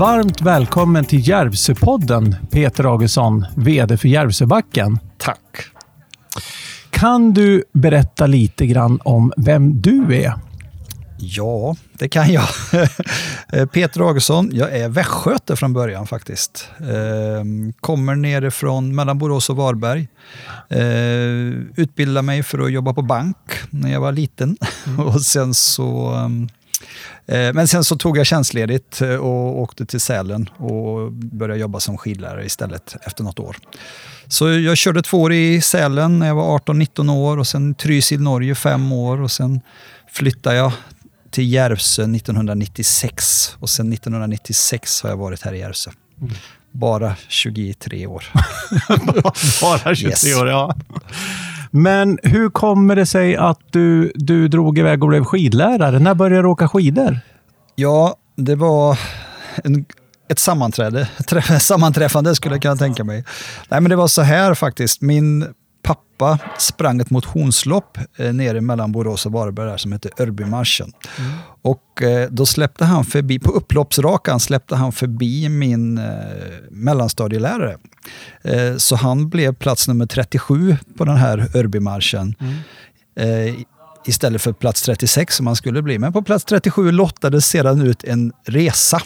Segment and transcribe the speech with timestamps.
[0.00, 4.98] Varmt välkommen till Järvsöpodden, Peter Augustsson, VD för Järvsöbacken.
[5.18, 5.38] Tack.
[6.90, 10.34] Kan du berätta lite grann om vem du är?
[11.18, 12.48] Ja, det kan jag.
[13.72, 16.68] Peter Augustsson, jag är västgöte från början faktiskt.
[16.78, 20.08] Ehm, kommer nerifrån mellan Borås och Varberg.
[20.68, 23.36] Ehm, utbildade mig för att jobba på bank
[23.70, 24.56] när jag var liten.
[24.86, 25.00] Mm.
[25.06, 26.59] och sen så ehm, Eh,
[27.26, 31.98] men sen så tog jag tjänstledigt eh, och åkte till Sälen och började jobba som
[31.98, 33.56] skidlärare istället efter något år.
[34.28, 38.20] Så jag körde två år i Sälen när jag var 18-19 år och sen Trysil,
[38.20, 39.60] Norge fem år och sen
[40.12, 40.72] flyttade jag
[41.30, 45.90] till Järvsö 1996 och sen 1996 har jag varit här i Järvsö.
[46.20, 46.32] Mm.
[46.72, 48.24] Bara 23 år.
[49.62, 50.36] Bara 23 yes.
[50.36, 50.74] år, ja.
[51.70, 55.98] Men hur kommer det sig att du, du drog iväg och blev skidlärare?
[55.98, 57.18] När började du åka skidor?
[57.74, 58.98] Ja, det var
[59.64, 59.84] en,
[60.28, 61.08] ett sammanträde,
[61.60, 63.24] sammanträffande skulle jag kunna tänka mig.
[63.68, 65.00] Nej, men det var så här faktiskt.
[65.00, 65.46] Min
[65.82, 70.92] pappa sprang ett motionslopp eh, nere mellan Borås och Varberg där, som hette Örbymarschen.
[71.18, 71.30] Mm.
[71.62, 76.04] Och eh, då släppte han förbi, på upploppsrakan släppte han förbi min eh,
[76.70, 77.78] mellanstadielärare.
[78.42, 82.34] Eh, så han blev plats nummer 37 på den här Örbymarschen.
[82.40, 83.48] Mm.
[83.48, 83.54] Eh,
[84.06, 85.98] istället för plats 36 som han skulle bli.
[85.98, 89.00] Men på plats 37 lottades sedan ut en resa.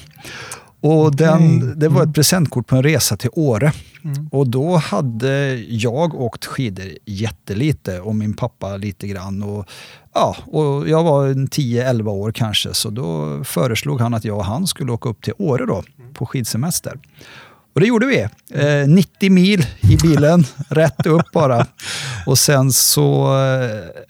[0.81, 2.13] Och den, det var ett mm.
[2.13, 3.73] presentkort på en resa till Åre.
[4.05, 4.29] Mm.
[4.33, 9.43] Och då hade jag åkt skidor jättelite och min pappa lite grann.
[9.43, 9.67] Och,
[10.15, 14.67] ja, och jag var 10-11 år kanske, så då föreslog han att jag och han
[14.67, 15.83] skulle åka upp till Åre då,
[16.15, 16.99] på skidsemester.
[17.75, 18.29] Och det gjorde vi.
[18.51, 21.67] Eh, 90 mil i bilen, rätt upp bara.
[22.27, 23.37] Och sen så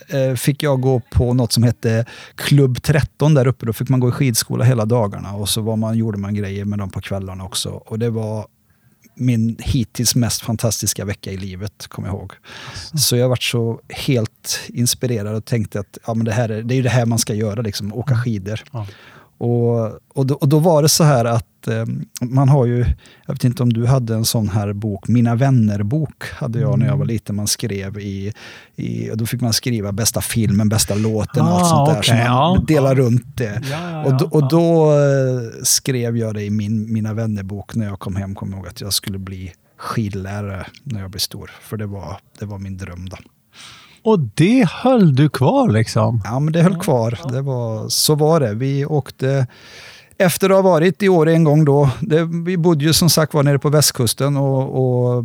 [0.09, 2.05] eh, fick jag gå på något som hette
[2.35, 3.67] Klubb 13 där uppe.
[3.67, 6.65] Då fick man gå i skidskola hela dagarna och så var man, gjorde man grejer
[6.65, 7.71] med dem på kvällarna också.
[7.71, 8.47] Och det var
[9.17, 12.33] min hittills mest fantastiska vecka i livet, kommer jag ihåg.
[12.71, 12.99] Alltså.
[12.99, 16.75] Så jag varit så helt inspirerad och tänkte att ja, men det, här är, det
[16.75, 18.25] är det här man ska göra, liksom, åka mm.
[18.25, 18.61] skidor.
[18.73, 18.87] Ja.
[19.45, 21.85] Och, och, då, och då var det så här att eh,
[22.21, 22.79] man har ju,
[23.27, 26.81] jag vet inte om du hade en sån här bok, Mina vänner-bok hade jag mm.
[26.81, 27.15] när jag var mm.
[27.15, 27.37] liten.
[27.37, 28.33] Man skrev i,
[28.77, 31.99] i, och då fick man skriva bästa filmen, bästa låten och ah, allt sånt där.
[31.99, 33.07] Okay, så man ja, delade ja.
[33.07, 33.63] runt det.
[33.71, 37.99] Ja, och, då, och då eh, skrev jag det i min Mina vänner-bok när jag
[37.99, 41.51] kom hem, kom ihåg att jag skulle bli skidlärare när jag blev stor.
[41.61, 43.17] För det var, det var min dröm då.
[44.05, 46.21] Och det höll du kvar liksom?
[46.25, 47.19] Ja, men det höll kvar.
[47.33, 48.55] Det var, så var det.
[48.55, 49.47] Vi åkte
[50.19, 53.35] efter att ha varit i Åre en gång då, det, vi bodde ju som sagt
[53.35, 54.37] var nere på västkusten.
[54.37, 55.25] Och, och,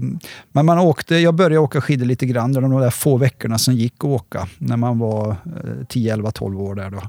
[0.52, 3.96] men man åkte, jag började åka skidor lite grann, de där få veckorna som gick
[3.98, 5.36] att åka, när man var
[5.90, 7.02] 10, 11, 12 år där då.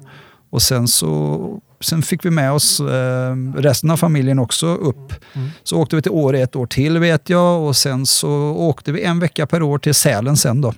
[0.50, 5.12] Och sen så sen fick vi med oss eh, resten av familjen också upp.
[5.32, 5.48] Mm.
[5.62, 9.02] Så åkte vi till Åre ett år till vet jag och sen så åkte vi
[9.02, 10.74] en vecka per år till Sälen sen då.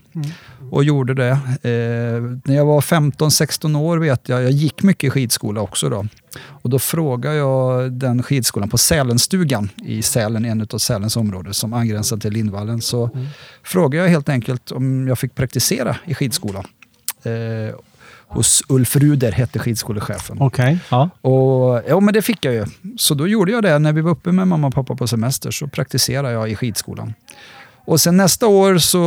[0.73, 1.31] Och gjorde det.
[1.31, 6.07] Eh, när jag var 15-16 år vet jag, jag gick mycket skidskola också då.
[6.39, 11.73] Och då frågade jag den skidskolan på Sälenstugan i Sälen, en av Sälens områden som
[11.73, 12.81] angränsar till Lindvallen.
[12.81, 13.27] Så mm.
[13.63, 16.65] frågade jag helt enkelt om jag fick praktisera i skidskola.
[17.23, 17.75] Eh,
[18.27, 20.43] hos Ulf Ruder hette skidskolechefen.
[20.43, 21.11] Okay, ja.
[21.21, 22.65] Och, ja, men det fick jag ju.
[22.97, 23.79] Så då gjorde jag det.
[23.79, 27.15] När vi var uppe med mamma och pappa på semester så praktiserade jag i skidskolan.
[27.85, 29.01] Och sen nästa år så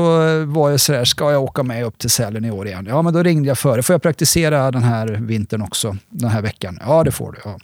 [0.46, 2.86] var jag sådär, ska jag åka med upp till Sälen i år igen?
[2.90, 3.84] Ja, men då ringde jag före.
[3.84, 5.98] Får jag praktisera den här vintern också?
[6.10, 6.80] Den här veckan?
[6.86, 7.40] Ja, det får du.
[7.46, 7.60] Ja.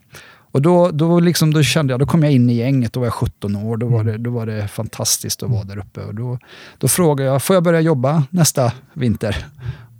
[0.51, 3.07] Och då, då, liksom, då kände jag, då kom jag in i gänget, då var
[3.07, 3.77] jag 17 år.
[3.77, 6.01] Då var det, då var det fantastiskt att vara där uppe.
[6.01, 6.39] Och då,
[6.77, 9.45] då frågade jag, får jag börja jobba nästa vinter?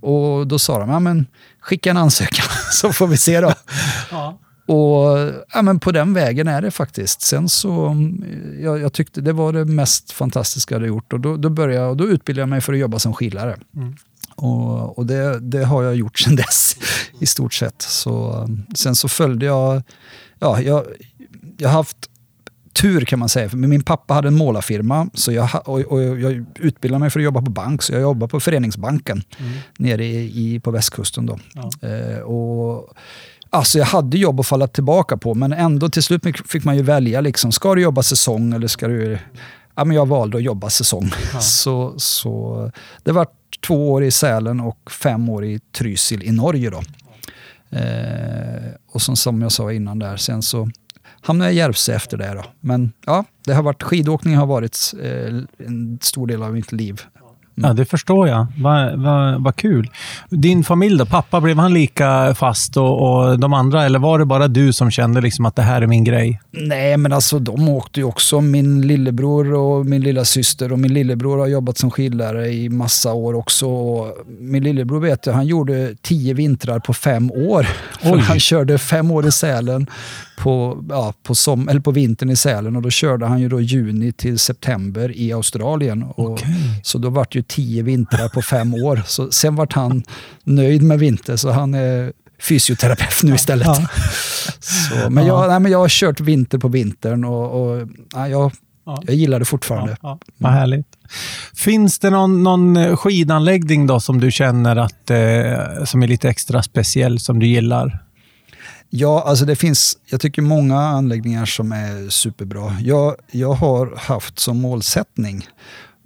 [0.00, 1.26] Och då sa de, ja men
[1.60, 3.52] skicka en ansökan så får vi se då.
[4.10, 4.38] Ja.
[4.66, 7.20] Och ja, men på den vägen är det faktiskt.
[7.20, 7.96] Sen så,
[8.60, 11.86] jag, jag tyckte det var det mest fantastiska jag hade gjort och då, då, började
[11.86, 13.58] jag, då utbildade jag mig för att jobba som skidlärare.
[13.76, 13.94] Mm.
[14.36, 16.76] Och, och det, det, har jag gjort sedan dess
[17.20, 17.82] i stort sett.
[17.82, 19.82] Så, sen så följde jag,
[20.38, 20.84] ja, jag,
[21.58, 22.08] jag har haft
[22.72, 23.48] tur kan man säga.
[23.48, 27.24] För min pappa hade en målarfirma så jag, och, och jag utbildade mig för att
[27.24, 27.82] jobba på bank.
[27.82, 29.52] Så jag jobbade på Föreningsbanken mm.
[29.78, 31.26] nere i, i, på västkusten.
[31.26, 31.38] Då.
[31.54, 31.88] Ja.
[31.88, 32.94] Eh, och
[33.54, 36.82] Alltså jag hade jobb att falla tillbaka på, men ändå till slut fick man ju
[36.82, 37.20] välja.
[37.20, 39.18] Liksom, ska du jobba säsong eller ska du...
[39.74, 41.10] Ja, men jag valde att jobba säsong.
[41.32, 41.40] Ja.
[41.40, 42.70] Så, så
[43.02, 43.26] det var
[43.66, 46.70] två år i Sälen och fem år i Trysil i Norge.
[46.70, 46.82] Då.
[47.78, 50.70] Eh, och som, som jag sa innan där, sen så
[51.20, 52.34] hamnade jag i Järvsö efter det.
[52.34, 52.44] Då.
[52.60, 57.02] Men ja, det har varit, skidåkning har varit eh, en stor del av mitt liv
[57.54, 58.46] Ja, det förstår jag.
[58.58, 59.90] Vad va, va kul.
[60.28, 61.06] Din familj då?
[61.06, 63.84] Pappa, blev han lika fast och, och de andra?
[63.84, 66.40] Eller var det bara du som kände liksom att det här är min grej?
[66.50, 68.40] Nej, men alltså de åkte ju också.
[68.40, 73.12] Min lillebror och min lilla syster och min lillebror har jobbat som skidlärare i massa
[73.12, 73.66] år också.
[74.40, 77.66] Min lillebror vet jag, han gjorde tio vintrar på fem år.
[78.22, 79.86] Han körde fem år i Sälen
[80.42, 83.60] på, ja, på, som, eller på vintern i Sälen och då körde han ju då
[83.60, 86.02] juni till september i Australien.
[86.02, 86.50] Och, okay.
[86.82, 89.02] Så då vart ju tio vintrar på fem år.
[89.06, 90.02] Så sen vart han
[90.44, 93.66] nöjd med vinter så han är fysioterapeut nu istället.
[93.66, 93.86] Ja.
[94.60, 98.52] Så, men, jag, nej, men jag har kört vinter på vintern och, och nej, jag,
[98.86, 99.02] ja.
[99.06, 99.90] jag gillar det fortfarande.
[99.90, 100.18] Ja, ja.
[100.36, 100.86] Vad härligt.
[101.54, 106.62] Finns det någon, någon skidanläggning då som du känner att, eh, som är lite extra
[106.62, 108.02] speciell, som du gillar?
[108.94, 112.76] Ja, alltså det finns, jag tycker många anläggningar som är superbra.
[112.80, 115.46] Jag, jag har haft som målsättning,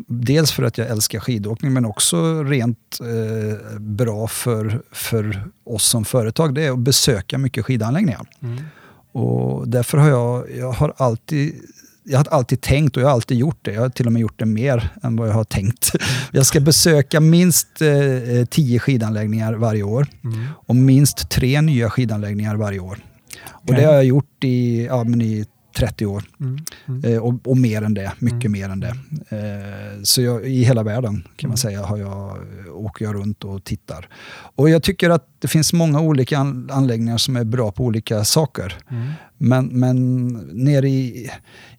[0.08, 6.04] dels för att jag älskar skidåkning, men också rent eh, bra för, för oss som
[6.04, 8.26] företag, det är att besöka mycket skidanläggningar.
[8.43, 8.62] Mm.
[9.12, 11.54] Och därför har jag, jag har alltid
[12.08, 13.72] jag har alltid tänkt och jag har alltid gjort det.
[13.72, 15.93] Jag har till och med gjort det mer än vad jag har tänkt.
[16.32, 20.46] Jag ska besöka minst eh, tio skidanläggningar varje år mm.
[20.66, 22.99] och minst tre nya skidanläggningar varje år.
[23.46, 25.46] Och Det har jag gjort i, ja, men i
[25.76, 26.25] 30 år.
[26.40, 26.58] Mm.
[26.88, 27.05] Mm.
[27.05, 28.52] Eh, och, och, mer än det, mycket mm.
[28.52, 28.96] mer än det.
[29.28, 31.56] Eh, så jag, i hela världen kan man mm.
[31.56, 32.38] säga har jag,
[32.73, 34.08] åker jag runt och tittar.
[34.56, 38.25] Och jag tycker att det finns många olika an, anläggningar som är bra på olika
[38.25, 38.78] saker.
[39.38, 40.26] Men, men
[40.64, 41.30] nere i,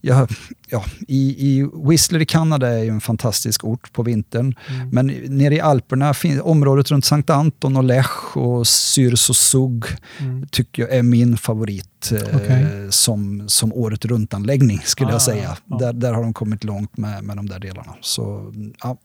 [0.02, 0.28] ja,
[0.70, 4.56] ja, i, i Whistler i Kanada är ju en fantastisk ort på vintern.
[4.70, 4.90] Mm.
[4.90, 5.08] Men
[5.38, 6.14] nere i Alperna,
[6.44, 9.86] området runt Sankt Anton och Lech och Syrs och Zug
[10.20, 10.48] mm.
[10.52, 12.66] tycker jag är min favorit eh, okay.
[12.90, 15.58] som, som året runt-anläggning skulle ah, jag säga.
[15.70, 15.78] Ah.
[15.78, 17.96] Där, där har de kommit långt med, med de där delarna.
[18.02, 18.54] Så
[18.84, 18.98] ja,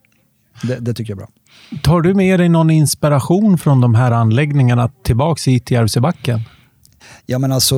[0.63, 1.29] det, det, tycker jag är bra.
[1.83, 6.41] Tar du med dig någon inspiration från de här anläggningarna tillbaka hit till Järvsöbacken?
[7.27, 7.77] Ja, men alltså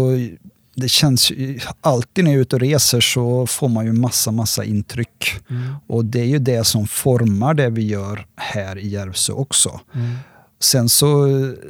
[0.76, 4.30] det känns ju, alltid när jag är ute och reser så får man ju massa,
[4.30, 5.34] massa intryck.
[5.50, 5.74] Mm.
[5.86, 9.80] Och det är ju det som formar det vi gör här i Järvsö också.
[9.94, 10.16] Mm.
[10.60, 11.28] Sen så,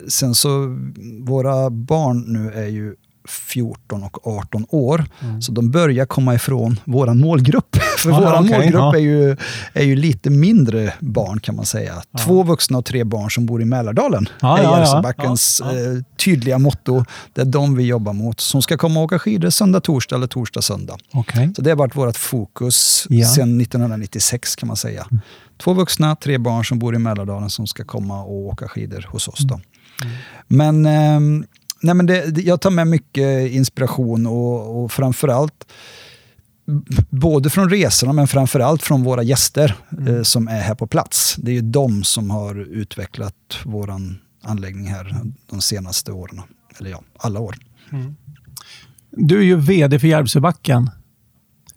[0.08, 0.78] sen så,
[1.20, 2.94] våra barn nu är ju
[3.28, 5.04] 14 och 18 år.
[5.20, 5.42] Mm.
[5.42, 7.76] Så de börjar komma ifrån vår målgrupp.
[7.98, 8.96] För ah, vår okay, målgrupp ja.
[8.96, 9.36] är, ju,
[9.72, 12.02] är ju lite mindre barn kan man säga.
[12.10, 12.18] Ja.
[12.18, 16.02] Två vuxna och tre barn som bor i Mälardalen ah, är ja, Järvsöbackens ja, eh,
[16.24, 17.04] tydliga motto.
[17.32, 18.40] Det är de vi jobbar mot.
[18.40, 20.96] Som ska komma och åka skidor söndag, torsdag eller torsdag, söndag.
[21.12, 21.48] Okay.
[21.56, 25.06] Så det har varit vårt fokus sedan 1996 kan man säga.
[25.10, 25.22] Mm.
[25.58, 29.28] Två vuxna, tre barn som bor i Mälardalen som ska komma och åka skidor hos
[29.28, 29.38] oss.
[29.38, 29.54] Då.
[29.54, 30.16] Mm.
[30.48, 31.46] Men eh,
[31.84, 35.66] nej men det, jag tar med mycket inspiration och, och framförallt
[37.10, 40.16] både från resorna men framförallt från våra gäster mm.
[40.16, 41.36] eh, som är här på plats.
[41.38, 43.34] Det är ju de som har utvecklat
[43.64, 43.90] vår
[44.42, 45.16] anläggning här
[45.50, 46.42] de senaste åren.
[46.78, 47.56] Eller ja, alla år.
[47.92, 48.16] Mm.
[49.10, 50.90] Du är ju VD för Järvsöbacken.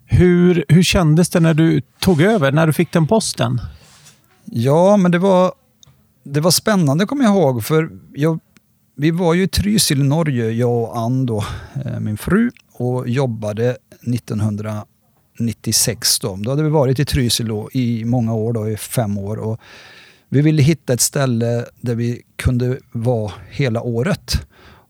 [0.06, 3.62] Hur, hur kändes det när du tog över, när du fick den posten?
[4.46, 5.52] Ja, men det var,
[6.24, 7.64] det var spännande kommer jag ihåg.
[7.64, 8.40] För jag
[8.98, 11.46] vi var ju i Trysil, Norge, jag och Ann då,
[11.86, 16.20] eh, min fru, och jobbade 1996.
[16.20, 19.38] Då, då hade vi varit i Trysil i många år, då, i fem år.
[19.38, 19.60] Och
[20.30, 24.48] vi ville hitta ett ställe där vi kunde vara hela året.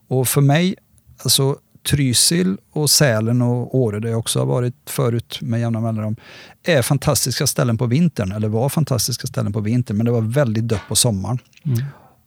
[0.07, 0.75] Och för mig,
[1.23, 1.57] alltså
[1.89, 6.15] Trysil och Sälen och Åre, där jag också har varit förut med jämna mellanrum,
[6.63, 10.67] är fantastiska ställen på vintern, eller var fantastiska ställen på vintern, men det var väldigt
[10.67, 11.39] dött på sommaren.
[11.65, 11.83] Mm.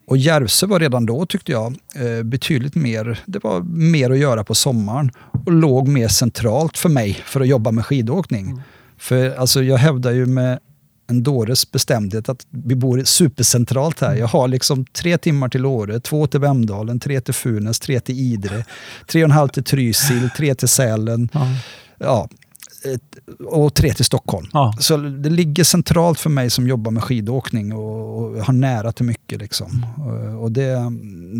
[0.07, 4.45] Och Järvsö var redan då, tyckte jag, eh, betydligt mer, det var mer att göra
[4.45, 5.11] på sommaren
[5.47, 8.47] och låg mer centralt för mig för att jobba med skidåkning.
[8.47, 8.61] Mm.
[8.99, 10.59] För alltså, jag hävdar ju med
[11.11, 14.14] en dåres bestämdhet att vi bor supercentralt här.
[14.14, 18.19] Jag har liksom tre timmar till Åre, två till Vemdalen, tre till Funäs, tre till
[18.19, 18.64] Idre,
[19.07, 21.28] tre och en halv till Trysil, tre till Sälen.
[21.33, 21.47] Ja.
[21.99, 22.28] ja
[23.46, 24.46] och tre till Stockholm.
[24.52, 24.75] Ja.
[24.78, 29.04] Så det ligger centralt för mig som jobbar med skidåkning och, och har nära till
[29.04, 29.40] mycket.
[29.40, 29.87] Liksom.
[30.40, 30.92] Och det,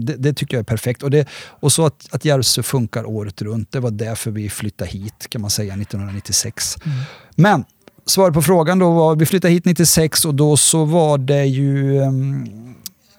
[0.03, 1.03] det, det, tycker jag är perfekt.
[1.03, 4.91] Och, det, och så att, att Järvsö funkar året runt, det var därför vi flyttade
[4.91, 6.77] hit kan man säga 1996.
[6.85, 6.99] Mm.
[7.35, 7.65] Men
[8.07, 11.99] svaret på frågan då var, vi flyttade hit 96 och då så var det ju
[12.01, 12.75] um,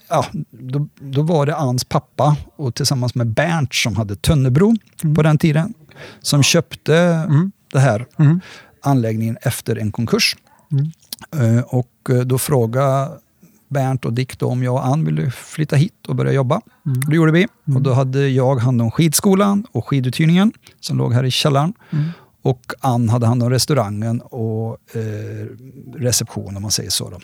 [0.09, 5.15] ja, då, då var det Ans pappa och tillsammans med Bernt som hade Tönnebro mm.
[5.15, 5.73] på den tiden,
[6.21, 8.39] som köpte mm det här mm.
[8.81, 10.37] anläggningen efter en konkurs.
[10.71, 10.91] Mm.
[11.35, 13.09] Uh, och eh, då frågade
[13.67, 16.61] Bernt och Dick då om jag och Ann ville flytta hit och börja jobba.
[16.85, 17.01] Mm.
[17.07, 17.45] Det gjorde vi.
[17.45, 17.83] Och mm.
[17.83, 21.73] då hade jag hand om skidskolan och skiduthyrningen som låg här i källaren.
[21.89, 22.05] Mm.
[22.41, 25.47] Och Ann hade hand om restaurangen och eh,
[25.95, 27.09] reception om man säger så.
[27.09, 27.19] Då.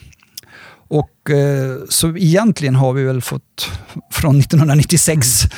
[0.88, 3.72] Och, eh, så egentligen har vi väl fått,
[4.12, 5.52] från 1996, mm.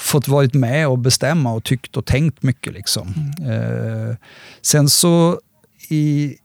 [0.00, 2.72] Fått varit med och bestämma och tyckt och tänkt mycket.
[2.72, 3.14] Liksom.
[3.38, 4.16] Mm.
[4.62, 5.40] Sen så
[5.88, 6.36] i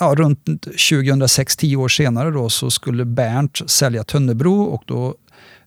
[0.00, 0.44] ja, runt
[0.90, 5.14] 2006, tio år senare, då, så skulle Bernt sälja Tönnebro och då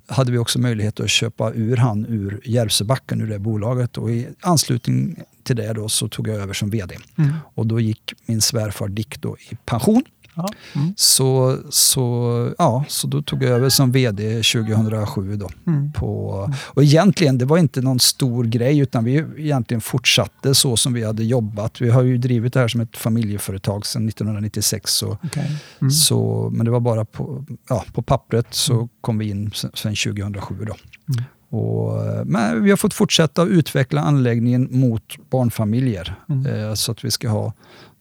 [0.07, 3.97] hade vi också möjlighet att köpa ur han ur Järvsöbacken, ur det bolaget.
[3.97, 6.97] Och I anslutning till det då så tog jag över som VD.
[7.17, 7.33] Mm.
[7.55, 10.03] Och då gick min svärfar Dick då i pension.
[10.35, 10.49] Ja.
[10.75, 10.93] Mm.
[10.97, 15.35] Så, så, ja, så då tog jag över som VD 2007.
[15.35, 15.91] Då, mm.
[15.91, 20.93] på, och egentligen, det var inte någon stor grej, utan vi egentligen fortsatte så som
[20.93, 21.81] vi hade jobbat.
[21.81, 24.91] Vi har ju drivit det här som ett familjeföretag sedan 1996.
[24.91, 25.47] Så, okay.
[25.81, 25.91] mm.
[25.91, 28.89] så, men det var bara på, ja, på pappret så mm.
[29.01, 30.55] kom vi in sedan 2007.
[30.65, 30.75] Då.
[31.13, 31.23] Mm.
[31.51, 36.15] Och, men vi har fått fortsätta utveckla anläggningen mot barnfamiljer.
[36.29, 36.45] Mm.
[36.45, 37.53] Eh, så att vi ska ha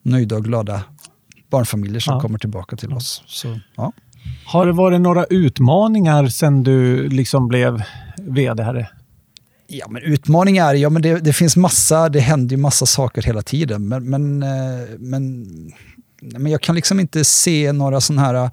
[0.03, 0.83] nöjda och glada
[1.51, 2.21] barnfamiljer som ja.
[2.21, 3.23] kommer tillbaka till oss.
[3.27, 3.93] Så, ja.
[4.47, 7.83] Har det varit några utmaningar sen du liksom blev
[8.17, 8.63] vd?
[8.63, 8.93] Här?
[9.67, 13.43] Ja, men utmaningar, ja men det, det, finns massa, det händer ju massa saker hela
[13.43, 13.89] tiden.
[13.89, 15.47] Men, men, eh, men,
[16.21, 18.51] men jag kan liksom inte se några sådana här...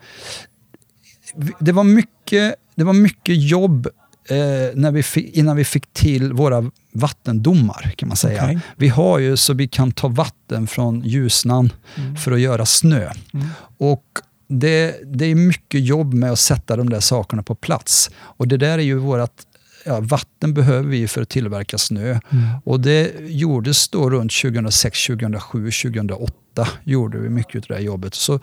[1.60, 3.92] Det var mycket, det var mycket jobb eh,
[4.74, 8.44] när vi fick, innan vi fick till våra vattendomar kan man säga.
[8.44, 8.60] Okay.
[8.76, 12.16] Vi har ju så vi kan ta vatten från Ljusnan mm.
[12.16, 13.12] för att göra snö.
[13.34, 13.48] Mm.
[13.78, 14.04] Och
[14.48, 18.12] det, det är mycket jobb med att sätta de där sakerna på plats.
[18.18, 19.32] Och det där är ju vårt
[19.86, 22.10] ja, vatten behöver vi för att tillverka snö.
[22.10, 22.46] Mm.
[22.64, 28.16] Och det gjordes då runt 2006, 2007, 2008 gjorde vi mycket av det här jobbet.
[28.16, 28.40] Så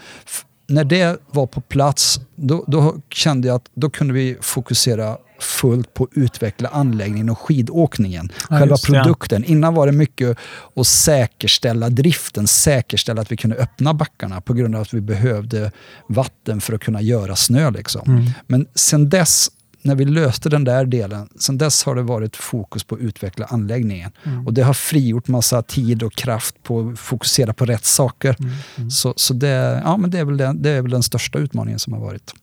[0.67, 5.95] när det var på plats, då, då, kände jag att då kunde vi fokusera fullt
[5.95, 8.33] på att utveckla anläggningen och skidåkningen.
[8.51, 9.43] Ja, Själva produkten.
[9.47, 9.53] Ja.
[9.53, 10.39] Innan var det mycket
[10.77, 15.73] att säkerställa driften, säkerställa att vi kunde öppna backarna på grund av att vi behövde
[16.09, 17.71] vatten för att kunna göra snö.
[17.71, 18.03] Liksom.
[18.07, 18.31] Mm.
[18.47, 19.51] Men sen dess
[19.85, 23.47] när vi löste den där delen, sen dess har det varit fokus på att utveckla
[23.47, 24.11] anläggningen.
[24.23, 24.47] Mm.
[24.47, 28.37] Och det har frigjort massa tid och kraft på att fokusera på rätt saker.
[28.39, 28.53] Mm.
[28.77, 28.91] Mm.
[28.91, 31.79] Så, så det, ja, men det, är väl den, det är väl den största utmaningen
[31.79, 32.35] som har varit.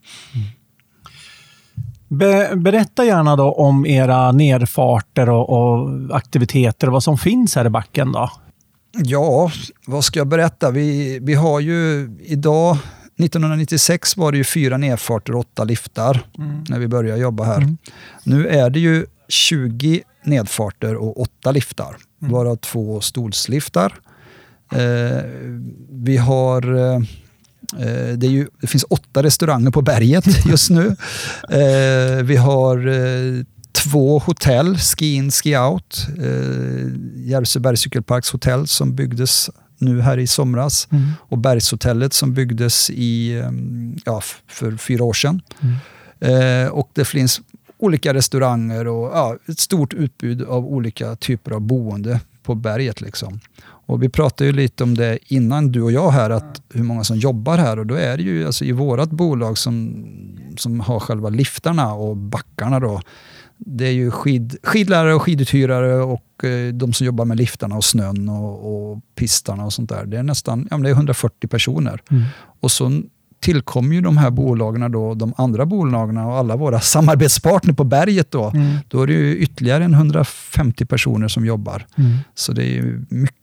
[2.11, 7.65] Be, berätta gärna då om era nerfarter och, och, aktiviteter och vad som finns här
[7.65, 8.11] i backen.
[8.11, 8.31] då.
[8.93, 9.51] Ja,
[9.85, 10.71] vad ska jag berätta?
[10.71, 12.77] Vi, vi har ju idag
[13.19, 16.63] 1996 var det ju fyra nedfarter och åtta liftar mm.
[16.69, 17.57] när vi började jobba här.
[17.57, 17.77] Mm.
[18.23, 22.33] Nu är det ju 20 nedfarter och åtta liftar, mm.
[22.33, 23.93] varav två stolsliftar.
[24.71, 25.23] Eh,
[25.89, 27.01] vi har Eh,
[28.15, 30.95] det, ju, det, finns åtta restauranger på berget just nu.
[31.49, 36.07] Eh, vi har eh, två hotell, Ski In, Ski Out.
[36.17, 41.11] Eh, Järvsö cykelparks hotell som byggdes nu här i somras mm.
[41.19, 45.41] och Bergshotellet som byggdes i, ehm, ja, för fyra år sedan.
[45.59, 46.65] Mm.
[46.65, 47.41] Eh, och det finns
[47.77, 53.01] olika restauranger och ja, ett stort utbud av olika typer av boende på berget.
[53.01, 53.39] Liksom.
[53.63, 57.03] Och vi pratade ju lite om det innan du och jag här, att hur många
[57.03, 57.79] som jobbar här.
[57.79, 60.05] Och då är det ju alltså i vårt bolag som,
[60.57, 63.01] som har själva liftarna och backarna då.
[63.57, 67.85] Det är ju skid, skidlärare och skiduthyrare och eh, de som jobbar med liftarna och
[67.85, 70.05] snön och, och pistarna och sånt där.
[70.05, 72.01] Det är nästan ja, det är 140 personer.
[72.09, 72.23] Mm.
[72.59, 73.01] Och så
[73.41, 78.31] tillkommer ju de här bolagen, då, de andra bolagen och alla våra samarbetspartner på berget.
[78.31, 78.77] Då, mm.
[78.87, 81.85] då är det ju ytterligare en 150 personer som jobbar.
[81.95, 82.17] Mm.
[82.35, 83.37] Så det är mycket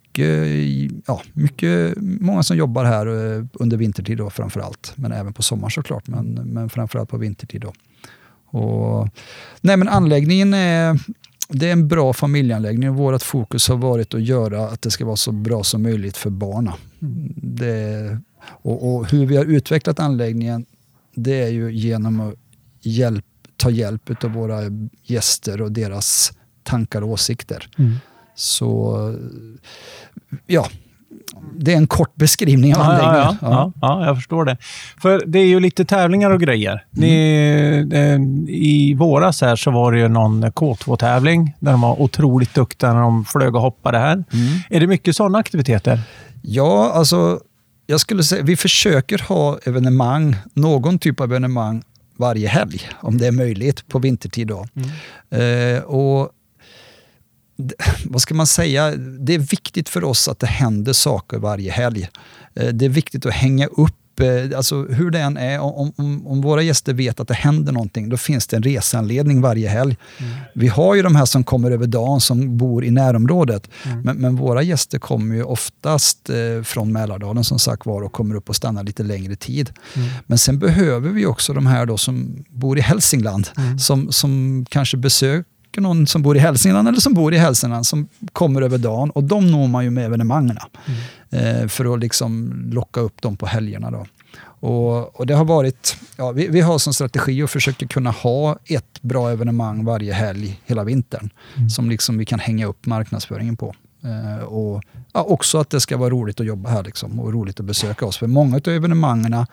[1.06, 4.92] ja, mycket, många som jobbar här eh, under vintertid då framförallt.
[4.94, 7.60] Men även på sommaren såklart, men, men framförallt på vintertid.
[7.60, 7.72] Då.
[8.58, 9.08] Och,
[9.60, 10.98] nej men anläggningen är,
[11.48, 12.94] det är en bra familjeanläggning.
[12.94, 16.30] Vårt fokus har varit att göra att det ska vara så bra som möjligt för
[16.30, 16.74] barnen.
[17.02, 17.32] Mm.
[17.36, 20.66] Det, och, och, hur vi har utvecklat anläggningen,
[21.14, 22.34] det är ju genom att
[22.80, 23.24] hjälp,
[23.56, 24.60] ta hjälp av våra
[25.02, 27.68] gäster och deras tankar och åsikter.
[27.78, 27.94] Mm.
[28.34, 28.94] Så
[30.46, 30.66] ja,
[31.56, 33.16] det är en kort beskrivning av anläggningen.
[33.16, 33.72] Ja, ja, ja.
[33.80, 34.56] ja, jag förstår det.
[35.02, 36.84] För det är ju lite tävlingar och grejer.
[36.90, 38.20] Ni, eh,
[38.54, 43.00] I våras här så var det ju någon K2-tävling där de var otroligt duktiga när
[43.00, 44.12] de flög och hoppade här.
[44.12, 44.24] Mm.
[44.70, 46.00] Är det mycket sådana aktiviteter?
[46.42, 47.40] Ja, alltså
[47.90, 51.82] jag skulle säga vi försöker ha evenemang, någon typ av evenemang
[52.16, 54.46] varje helg, om det är möjligt, på vintertid.
[54.46, 54.66] Då.
[54.74, 55.76] Mm.
[55.76, 56.30] Eh, och
[58.04, 62.08] vad ska man säga, det är viktigt för oss att det händer saker varje helg.
[62.54, 63.94] Eh, det är viktigt att hänga upp
[64.56, 68.08] alltså hur det än är, om, om, om, våra gäster vet att det händer någonting,
[68.08, 69.96] då finns det en reseanledning varje helg.
[70.18, 70.32] Mm.
[70.54, 74.00] Vi har ju de här som kommer över dagen som bor i närområdet, mm.
[74.00, 78.34] men, men, våra gäster kommer ju oftast eh, från Mälardalen som sagt var och kommer
[78.34, 79.70] upp och stannar lite längre tid.
[79.94, 80.08] Mm.
[80.26, 83.78] Men sen behöver vi också de här då som bor i Hälsingland, mm.
[83.78, 88.08] som, som kanske besöker någon som bor i Hälsingland eller som bor i Hälsingland som
[88.32, 90.58] kommer över dagen och de når man ju med evenemangen
[91.30, 91.56] mm.
[91.56, 93.90] eh, för att liksom locka upp dem på helgerna.
[93.90, 94.06] Då.
[94.60, 98.58] Och, och, det har varit, ja, vi, vi, har som strategi att försöka kunna ha
[98.64, 101.70] ett bra evenemang varje helg hela vintern mm.
[101.70, 103.74] som liksom vi kan hänga upp marknadsföringen på.
[104.04, 104.82] Eh, och
[105.12, 108.06] ja, också att det ska vara roligt att jobba här liksom, och roligt att besöka
[108.06, 108.18] oss.
[108.18, 109.46] För många av evenemangen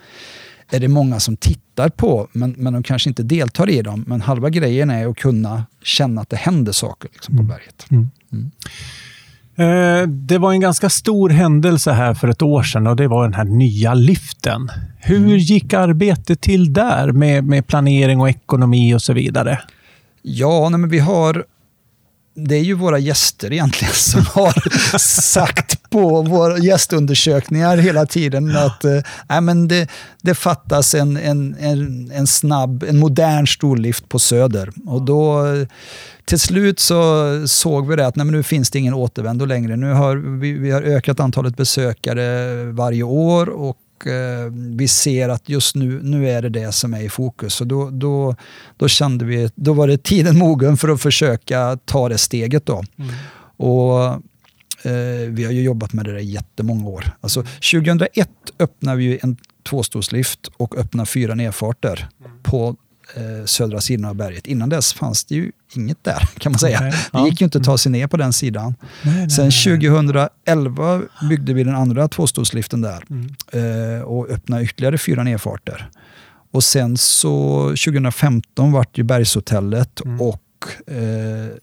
[0.71, 4.05] är det många som tittar på, men, men de kanske inte deltar i dem.
[4.07, 7.47] Men halva grejen är att kunna känna att det händer saker liksom, på mm.
[7.47, 7.85] berget.
[7.89, 8.09] Mm.
[8.31, 8.51] Mm.
[9.57, 13.23] Eh, det var en ganska stor händelse här för ett år sedan och det var
[13.23, 14.69] den här nya liften.
[14.99, 15.37] Hur mm.
[15.37, 19.59] gick arbetet till där med, med planering och ekonomi och så vidare?
[20.21, 21.45] Ja, nej, men vi har
[22.35, 28.85] det är ju våra gäster egentligen som har sagt på våra gästundersökningar hela tiden att
[28.85, 29.87] äh, men det,
[30.21, 34.71] det fattas en, en, en, en snabb, en modern storlift på Söder.
[34.85, 35.45] Och då
[36.25, 39.75] till slut så såg vi det att nej, nu finns det ingen återvändo längre.
[39.75, 43.77] Nu har vi, vi har ökat antalet besökare varje år och
[44.07, 47.61] eh, vi ser att just nu, nu är det det som är i fokus.
[47.61, 48.35] Och då, då,
[48.77, 52.83] då kände vi, då var det tiden mogen för att försöka ta det steget då.
[52.97, 53.15] Mm.
[53.57, 54.03] Och
[54.91, 57.11] eh, vi har ju jobbat med det där jättemånga år.
[57.21, 59.37] Alltså 2001 öppnade vi en
[59.69, 62.31] tvåstolslift och öppnade fyra nedfarter mm.
[62.43, 62.75] på
[63.45, 64.47] södra sidan av berget.
[64.47, 66.77] Innan dess fanns det ju inget där kan man säga.
[66.77, 68.75] Okay, det gick ju inte att ta sig ner på den sidan.
[69.01, 73.95] Nej, nej, Sen 2011 byggde vi den andra tvåstolsliften där mm.
[73.97, 75.89] eh, och öppnade ytterligare fyra nedfarter.
[76.51, 80.21] Och sen så 2015 vart ju Bergshotellet mm.
[80.21, 80.41] och
[80.87, 80.95] eh,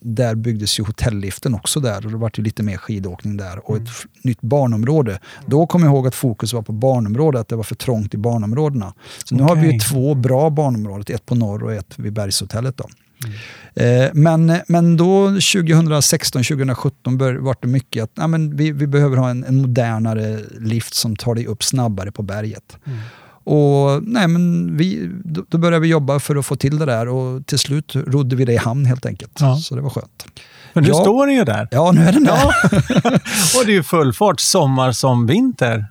[0.01, 3.77] där byggdes ju hotelliften också där och det vart ju lite mer skidåkning där och
[3.77, 3.93] ett mm.
[4.23, 5.21] nytt barnområde.
[5.47, 8.17] Då kom jag ihåg att fokus var på barnområdet, att det var för trångt i
[8.17, 8.95] barnområdena.
[9.25, 12.77] Så nu har vi två bra barnområden, ett på norr och ett vid Bergshotellet.
[12.77, 12.89] Då.
[13.25, 13.37] Mm.
[13.75, 19.31] Eh, men, men då 2016-2017 var det mycket att ja, men vi, vi behöver ha
[19.31, 22.79] en, en modernare lift som tar dig upp snabbare på berget.
[22.85, 22.99] Mm.
[23.45, 27.47] Och nej, men vi, då, började vi jobba för att få till det där och
[27.47, 29.33] till slut rodde vi det i hamn helt enkelt.
[29.41, 29.57] Ja.
[29.57, 30.27] Så det var skönt.
[30.73, 30.95] Men nu ja.
[30.95, 31.69] står den ju där.
[31.71, 32.33] Ja, nu är den där.
[32.33, 32.53] Ja.
[33.59, 35.87] och det är ju full fart, sommar som vinter.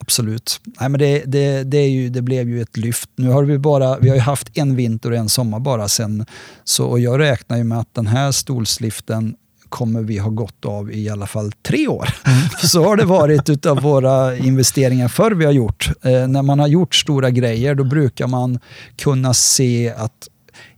[0.00, 0.60] Absolut.
[0.80, 3.10] Nej, men det, det, det, är ju, det blev ju ett lyft.
[3.16, 6.26] Nu har vi bara, vi har ju haft en vinter och en sommar bara sen.
[6.64, 9.34] Så, och jag räknar ju med att den här stolsliften
[9.72, 12.08] kommer vi ha gott av i alla fall tre år.
[12.26, 12.38] Mm.
[12.62, 15.90] Så har det varit utav våra investeringar förr vi har gjort.
[16.02, 18.58] Eh, när man har gjort stora grejer då brukar man
[18.96, 20.28] kunna se att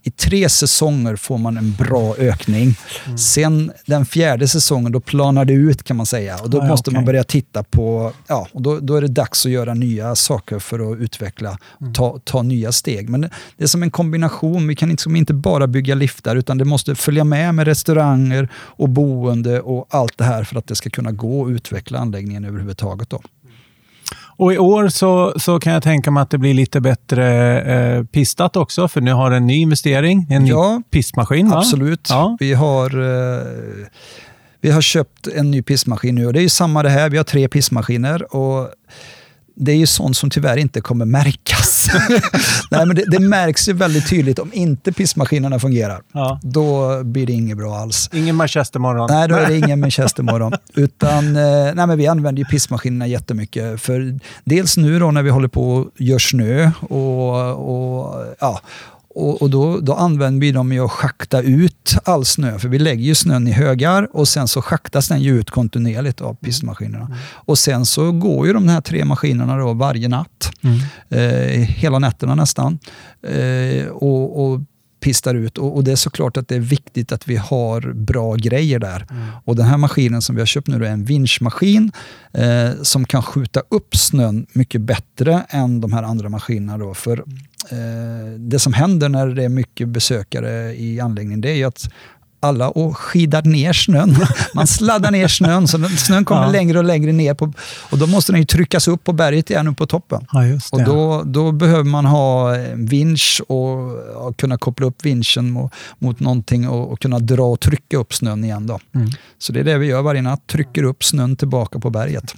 [0.07, 2.75] i tre säsonger får man en bra ökning.
[3.07, 3.19] Mm.
[3.19, 6.39] Sen den fjärde säsongen, då planar det ut kan man säga.
[6.39, 6.99] Och Då ah, måste okay.
[6.99, 10.59] man börja titta på, ja, och då, då är det dags att göra nya saker
[10.59, 11.93] för att utveckla, mm.
[11.93, 13.09] ta, ta nya steg.
[13.09, 16.59] Men det, det är som en kombination, vi kan liksom inte bara bygga liftar utan
[16.59, 20.75] det måste följa med med restauranger och boende och allt det här för att det
[20.75, 23.11] ska kunna gå att utveckla anläggningen överhuvudtaget.
[23.11, 23.21] Då.
[24.37, 28.05] Och i år så, så kan jag tänka mig att det blir lite bättre eh,
[28.05, 31.51] pistat också, för ni har en ny investering, en ja, ny pistmaskin.
[31.51, 31.59] Va?
[31.59, 32.09] Absolut.
[32.11, 32.37] Ja.
[32.41, 33.87] Vi, har, eh,
[34.61, 37.11] vi har köpt en ny pistmaskin nu och det är samma det här.
[37.11, 38.37] Vi har tre pistmaskiner.
[38.37, 38.69] Och
[39.57, 41.87] det är ju sånt som tyvärr inte kommer märkas.
[42.71, 46.03] Nej, men det, det, märks ju väldigt tydligt om inte pissmaskinerna fungerar.
[46.13, 46.41] Ja.
[46.43, 48.11] Då blir det inget bra alls.
[48.13, 49.07] Ingen Manchestermorgon.
[49.11, 50.53] Nej, då är det ingen Manchestermorgon.
[50.75, 53.81] Utan, eh, nej, men vi använder ju pissmaskinerna jättemycket.
[53.81, 58.61] För dels nu då när vi håller på och gör snö och, och ja,
[59.15, 62.79] och, och då, då, använder vi dem i att schakta ut all snö, för vi
[62.79, 67.05] lägger ju snön i högar och sen så schaktas den ju ut kontinuerligt av pistmaskinerna.
[67.05, 67.19] Mm.
[67.33, 70.79] Och sen så går ju de här tre maskinerna då varje natt, mm.
[71.09, 72.79] eh, hela nätterna nästan.
[73.23, 74.61] Eh, och, och
[75.05, 75.59] pistar ut.
[75.59, 79.07] Och, och, det är såklart att det är viktigt att vi har bra grejer där.
[79.11, 79.29] Mm.
[79.45, 81.93] Och den här maskinen som vi har köpt nu är en vinschmaskin
[82.33, 86.79] eh, som kan skjuta upp snön mycket bättre än de här andra maskinerna.
[86.79, 86.95] Då.
[86.95, 87.19] För
[87.71, 91.91] eh, det som händer när det är mycket besökare i anläggningen det är att
[92.45, 94.17] alla och skidar ner snön.
[94.55, 96.51] Man sladdar ner snön, så snön kommer ja.
[96.51, 97.35] längre och längre ner.
[97.35, 97.53] På,
[97.91, 100.27] och då måste den ju tryckas upp på berget igen, upp på toppen.
[100.33, 100.41] Ja,
[100.73, 103.93] och då, då behöver man ha vinsch och,
[104.27, 108.15] och kunna koppla upp vinschen mot, mot någonting och, och, kunna dra och trycka upp
[108.15, 108.67] snön igen.
[108.67, 108.81] Då.
[108.95, 109.11] Mm.
[109.39, 112.35] Så det är det vi gör varje natt, trycker upp snön tillbaka på berget.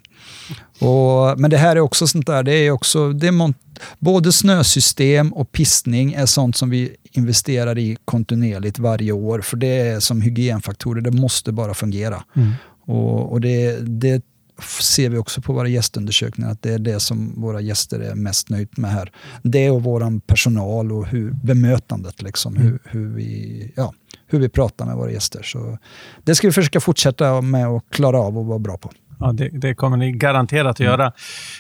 [0.79, 3.33] Och, men det här är också sånt där, det är också, det är
[3.99, 9.79] både snösystem och pistning är sånt som vi investerar i kontinuerligt varje år, för det
[9.79, 12.25] är som hygienfaktorer, det måste bara fungera.
[12.37, 12.53] Mm.
[12.87, 14.23] Och, och det, det
[14.81, 18.49] ser vi också på våra gästundersökningar att det är det som våra gäster är mest
[18.49, 19.13] nöjda med här.
[19.43, 22.67] Det och vår personal och hur, bemötandet, liksom, mm.
[22.67, 23.93] hur, hur, vi, ja,
[24.27, 25.43] hur vi pratar med våra gäster.
[25.43, 25.79] Så
[26.25, 28.91] det ska vi försöka fortsätta med att klara av och vara bra på.
[29.19, 31.13] Ja, det, det, kommer ni garanterat att göra.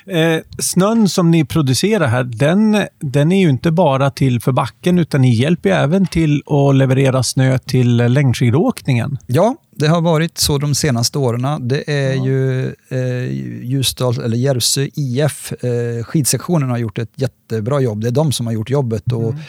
[0.06, 4.98] Eh, snön som ni producerar här, den, den är ju inte bara till för backen,
[4.98, 9.18] utan ni hjälper även till att leverera snö till längdskidåkningen.
[9.26, 11.68] Ja, det har varit så de senaste åren.
[11.68, 12.26] Det är ja.
[12.26, 18.00] ju eh, Ljusdal, eller Järvsö IF, eh, skidsektionen har gjort ett jättebra jobb.
[18.00, 19.12] Det är de som har gjort jobbet.
[19.12, 19.42] Och mm.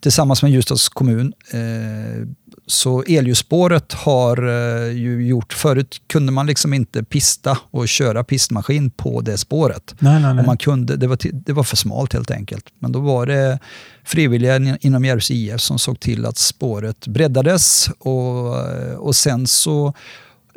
[0.00, 2.28] Tillsammans med Ljusdals kommun eh,
[2.66, 8.90] så elljusspåret har eh, ju gjort, förut kunde man liksom inte pista och köra pistmaskin
[8.90, 9.94] på det spåret.
[9.98, 10.46] Nej, nej, nej.
[10.46, 12.64] man kunde, det, var, det var för smalt helt enkelt.
[12.78, 13.58] Men då var det
[14.04, 18.56] frivilliga inom Järvsö IF som såg till att spåret breddades och,
[18.98, 19.94] och sen så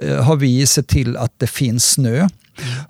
[0.01, 2.17] eh, har vi sett till att det finns snö.
[2.17, 2.29] Mm.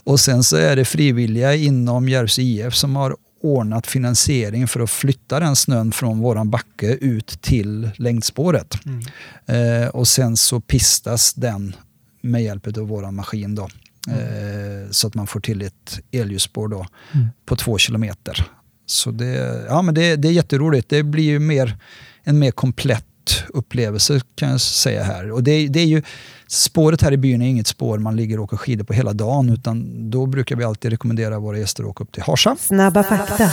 [0.04, 4.90] Och sen så är det frivilliga inom Järvsö IF som har ordnat finansiering för att
[4.90, 8.78] flytta den snön från våran backe ut till längdspåret.
[8.86, 9.84] Mm.
[9.84, 11.76] Eh, och sen så pistas den
[12.22, 13.56] med hjälp av våran maskin.
[13.56, 13.70] Då.
[14.08, 14.20] Mm.
[14.20, 17.28] Eh, så att man får till ett elljusspår då, mm.
[17.46, 18.48] på två kilometer.
[18.86, 20.90] Så det, ja, men det, det är jätteroligt.
[20.90, 21.78] Det blir ju mer,
[22.24, 23.06] en mer komplett
[23.50, 25.32] upplevelse kan jag säga här.
[25.32, 26.02] Och det, det är ju,
[26.48, 29.50] spåret här i byn är inget spår man ligger och åker skidor på hela dagen
[29.50, 32.56] utan då brukar vi alltid rekommendera våra gäster att åka upp till Harsa.
[32.60, 33.50] Snabba fakta.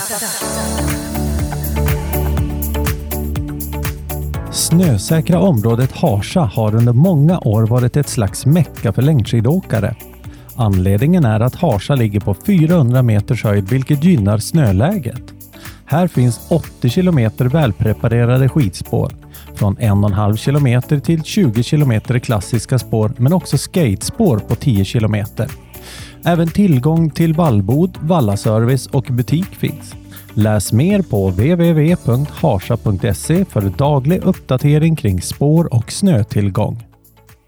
[4.53, 9.97] Snösäkra området Harsa har under många år varit ett slags mecka för längdskidåkare.
[10.57, 15.23] Anledningen är att Harsa ligger på 400 meters höjd vilket gynnar snöläget.
[15.85, 19.13] Här finns 80 kilometer välpreparerade skidspår.
[19.55, 25.51] Från 1,5 kilometer till 20 kilometer klassiska spår men också skatespår på 10 kilometer.
[26.25, 29.95] Även tillgång till vallbod, vallaservice och butik finns.
[30.35, 32.45] Läs mer på www.harsa.se
[33.45, 36.94] för daglig uppdatering kring spår och snötillgång.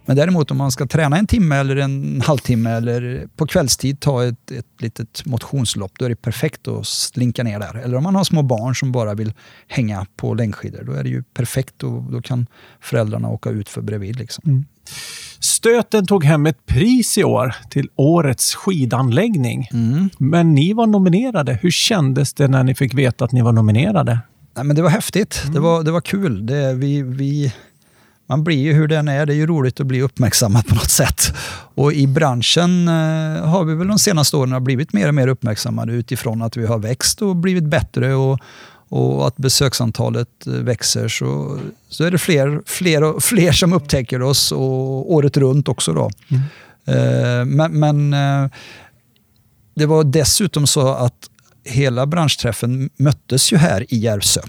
[0.07, 4.25] Men däremot om man ska träna en timme eller en halvtimme eller på kvällstid ta
[4.25, 7.75] ett, ett litet motionslopp, då är det perfekt att slinka ner där.
[7.75, 9.33] Eller om man har små barn som bara vill
[9.69, 12.47] hänga på längdskidor, då är det ju perfekt och då kan
[12.81, 14.17] föräldrarna åka ut för bredvid.
[14.17, 14.43] Liksom.
[14.47, 14.65] Mm.
[15.41, 19.69] Stöten tog hem ett pris i år till Årets skidanläggning.
[19.73, 20.11] Mm.
[20.19, 21.59] Men ni var nominerade.
[21.63, 24.19] Hur kändes det när ni fick veta att ni var nominerade?
[24.57, 25.41] Nej, men det var häftigt.
[25.43, 25.55] Mm.
[25.55, 26.47] Det, var, det var kul.
[26.47, 27.53] Det, vi, vi,
[28.27, 29.27] man blir ju hur den är.
[29.27, 31.33] Det är ju roligt att bli uppmärksammad på något sätt.
[31.75, 35.93] Och i branschen eh, har vi väl de senaste åren blivit mer och mer uppmärksammade
[35.93, 38.39] utifrån att vi har växt och blivit bättre och,
[38.89, 41.59] och att besöksantalet eh, växer så,
[41.89, 45.93] så är det fler, fler fler som upptäcker oss och året runt också.
[45.93, 46.11] Då.
[46.29, 46.43] Mm.
[46.87, 48.51] Eh, men, men
[49.75, 51.31] det var dessutom så att
[51.67, 54.41] hela branschträffen möttes ju här i Järvsö.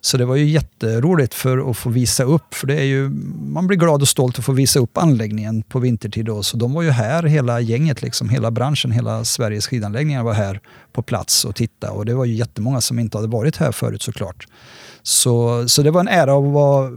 [0.00, 3.08] Så det var ju jätteroligt för att få visa upp, för det är ju,
[3.46, 6.24] man blir glad och stolt att få visa upp anläggningen på vintertid.
[6.24, 6.42] Då.
[6.42, 10.60] Så de var ju här, hela gänget, liksom, hela branschen, hela Sveriges skidanläggningar var här
[10.92, 11.92] på plats och titta.
[11.92, 14.46] Och det var ju jättemånga som inte hade varit här förut såklart.
[15.02, 16.90] Så, så det var en ära att vara,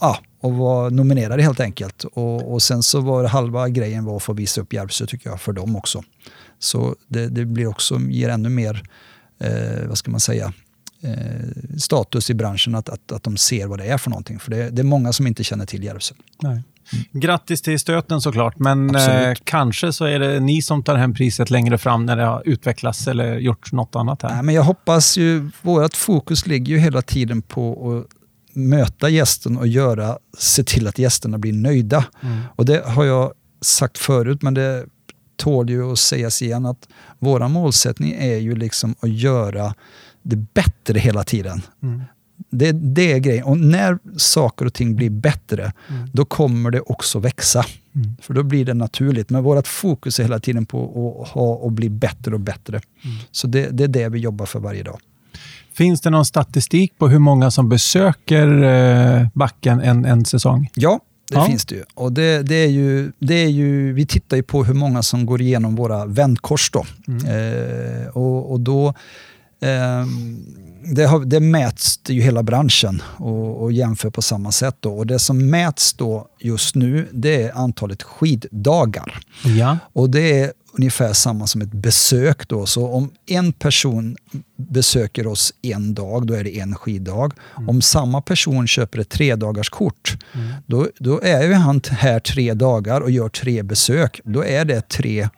[0.00, 2.04] ja, att vara nominerad helt enkelt.
[2.04, 5.40] Och, och sen så var halva grejen var att få visa upp Järvsö tycker jag,
[5.40, 6.02] för dem också.
[6.60, 8.82] Så det, det blir också, ger ännu mer
[9.40, 10.52] eh, vad ska man säga,
[11.02, 14.38] eh, status i branschen att, att, att de ser vad det är för någonting.
[14.38, 16.14] För det, det är många som inte känner till Järvsö.
[16.44, 16.62] Mm.
[17.12, 21.50] Grattis till stöten såklart, men eh, kanske så är det ni som tar hem priset
[21.50, 24.34] längre fram när det har utvecklats eller gjort något annat här.
[24.34, 28.16] Nej, men jag hoppas ju, vårt fokus ligger ju hela tiden på att
[28.56, 32.04] möta gästen och göra, se till att gästerna blir nöjda.
[32.22, 32.38] Mm.
[32.56, 34.86] Och det har jag sagt förut, men det
[35.40, 39.74] tål ju att sägas igen att vår målsättning är ju liksom att göra
[40.22, 41.62] det bättre hela tiden.
[41.82, 42.02] Mm.
[42.50, 43.44] Det, det är grejen.
[43.44, 46.10] Och när saker och ting blir bättre, mm.
[46.12, 47.64] då kommer det också växa.
[47.94, 48.16] Mm.
[48.22, 49.30] För då blir det naturligt.
[49.30, 52.80] Men vårt fokus är hela tiden på att ha och bli bättre och bättre.
[53.04, 53.16] Mm.
[53.30, 55.00] Så det, det, är det vi jobbar för varje dag.
[55.72, 60.70] Finns det någon statistik på hur många som besöker eh, backen en, en säsong?
[60.74, 61.44] Ja, det Ja.
[61.46, 61.84] finns det ju.
[61.94, 63.92] Och det, det, är ju, det är ju.
[63.92, 66.70] Vi tittar ju på hur många som går igenom våra vändkors.
[66.70, 66.86] Då.
[67.08, 67.26] Mm.
[67.26, 68.94] Eh, och, och då
[69.60, 70.46] ehm,
[70.84, 74.76] det, har, det mäts det ju hela branschen och, och jämför på samma sätt.
[74.80, 74.92] Då.
[74.98, 79.20] Och det som mäts då just nu det är antalet skiddagar.
[79.44, 79.78] Ja.
[79.92, 82.48] Och det är ungefär samma som ett besök.
[82.48, 82.66] Då.
[82.66, 84.16] Så om en person
[84.56, 87.30] besöker oss en dag, då är det en skiddag.
[87.68, 90.16] Om samma person köper ett tre dagars kort,
[90.66, 94.20] då, då är han här tre dagar och gör tre besök.
[94.24, 95.28] Då är det tre,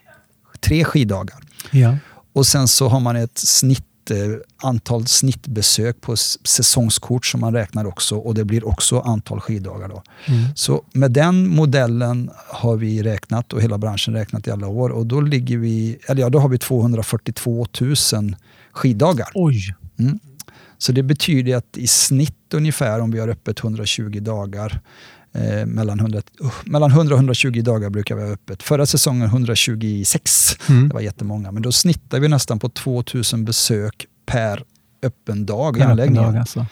[0.60, 1.38] tre skiddagar.
[1.70, 1.96] ja.
[2.34, 4.16] Och sen så har man ett snitt eh,
[4.56, 9.88] antal snittbesök på säsongskort som man räknar också och det blir också antal skiddagar.
[9.88, 10.02] Då.
[10.26, 10.44] Mm.
[10.54, 15.06] Så med den modellen har vi räknat och hela branschen räknat i alla år och
[15.06, 17.94] då ligger vi, eller ja, då har vi 242 000
[18.72, 19.28] skiddagar.
[19.34, 19.74] Oj.
[20.78, 24.80] Så det betyder att i snitt ungefär om vi har öppet 120 dagar
[25.34, 28.62] eh, mellan, 100, uh, mellan 100 och 120 dagar brukar vi ha öppet.
[28.62, 30.68] Förra säsongen 126.
[30.68, 30.88] Mm.
[30.88, 31.52] Det var jättemånga.
[31.52, 34.64] Men då snittar vi nästan på 2000 besök per
[35.02, 36.32] öppen dag i öppen anläggningen.
[36.32, 36.66] dag alltså.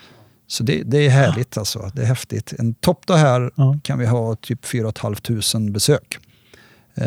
[0.47, 1.91] Så det, det är härligt alltså.
[1.95, 2.53] Det är häftigt.
[2.59, 3.79] En toppdag här Ja.
[3.83, 6.19] kan vi ha typ 4 500 besök.
[6.95, 7.07] Eh,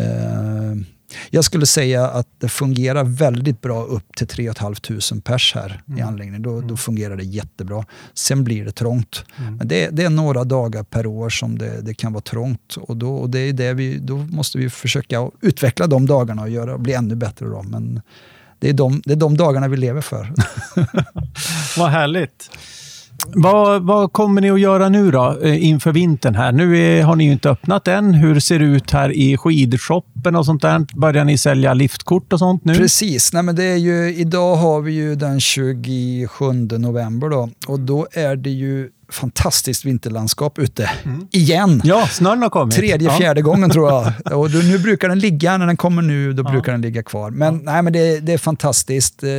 [1.30, 4.76] jag skulle säga att det fungerar väldigt bra upp till 3 500
[5.24, 6.08] pers här i Mm.
[6.08, 6.42] anläggningen.
[6.42, 7.86] Då, då fungerar det jättebra.
[8.14, 9.26] Sen blir det trångt.
[9.38, 9.56] Mm.
[9.56, 12.76] Men det, det är några dagar per år som det, det kan vara trångt.
[12.76, 16.50] Och, då, och det är det vi, då måste vi försöka utveckla de dagarna och
[16.50, 17.46] göra, bli ännu bättre.
[17.46, 17.64] Då.
[17.64, 18.02] Men
[18.60, 20.34] det är, de, det är de dagarna vi lever för.
[21.78, 22.50] Vad härligt.
[23.28, 26.52] Vad, vad kommer ni att göra nu då eh, inför vintern här?
[26.52, 28.14] Nu är, har ni ju inte öppnat än.
[28.14, 30.86] Hur ser det ut här i skidshoppen och sånt där?
[30.96, 32.76] Börjar ni sälja liftkort och sånt nu?
[32.76, 36.28] Precis, Nej, men det är ju, idag har vi ju den 27
[36.78, 40.90] november då, och då är det ju fantastiskt vinterlandskap ute.
[41.32, 41.82] Igen!
[41.84, 42.76] Ja, snön har kommit.
[42.76, 43.18] Tredje, ja.
[43.18, 44.14] fjärde gången tror jag.
[44.40, 47.32] Och nu brukar den ligga, när den kommer nu, då brukar den ligga kvar.
[47.32, 49.24] Men, nej, men det, det är fantastiskt.
[49.24, 49.30] eh,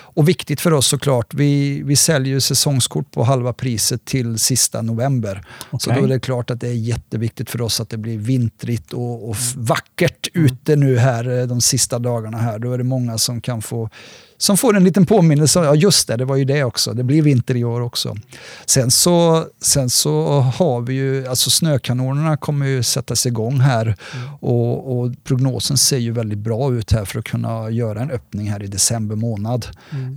[0.00, 1.34] Och viktigt för oss såklart.
[1.34, 5.44] Vi, vi säljer säsongskort på halva priset till sista november.
[5.70, 5.94] Så Okej.
[6.00, 9.28] då är det klart att det är jätteviktigt för oss att det blir vintrigt och,
[9.28, 12.58] och f- vackert ute nu här eh, de sista dagarna här.
[12.58, 13.90] Då är det många som kan få
[14.38, 15.58] som får en liten påminnelse.
[15.60, 16.92] Ja, just det, det var ju det också.
[16.92, 18.16] Det blir vinter i år också.
[18.66, 23.96] Sen så, sen så har vi ju, alltså snökanonerna kommer ju sättas igång här
[24.40, 28.50] och, och prognosen ser ju väldigt bra ut här för att kunna göra en öppning
[28.50, 29.66] här i december månad.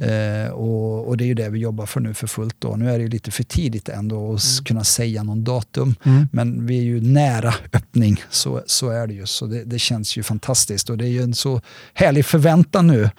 [0.01, 2.55] Eh, och, och det är ju det vi jobbar för nu för fullt.
[2.59, 2.75] Då.
[2.75, 5.95] Nu är det lite för tidigt ändå att s- kunna säga någon datum.
[6.03, 6.27] Mm.
[6.31, 9.25] Men vi är ju nära öppning, så, så är det ju.
[9.25, 11.61] Så det, det känns ju fantastiskt och det är ju en så
[11.93, 13.09] härlig förväntan nu.